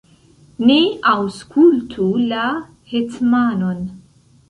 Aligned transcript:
ni 0.69 0.77
aŭskultu 1.11 2.09
la 2.35 2.49
hetmanon! 2.97 3.89